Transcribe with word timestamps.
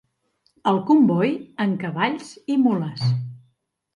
El 0.71 0.79
comboi 0.87 1.35
amb 1.65 1.77
cavalls 1.85 2.31
i 2.53 2.57
mules. 2.65 3.07